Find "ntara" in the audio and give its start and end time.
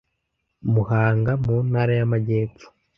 1.67-1.91